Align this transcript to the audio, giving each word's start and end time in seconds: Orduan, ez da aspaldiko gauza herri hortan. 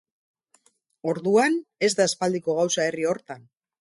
Orduan, 1.11 1.59
ez 1.89 1.93
da 1.99 2.07
aspaldiko 2.13 2.57
gauza 2.61 2.89
herri 2.89 3.07
hortan. 3.11 3.51